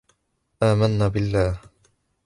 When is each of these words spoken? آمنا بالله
آمنا 0.69 1.07
بالله 1.13 1.47